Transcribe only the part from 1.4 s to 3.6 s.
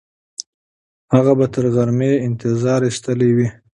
تر غرمه انتظار ایستلی وي.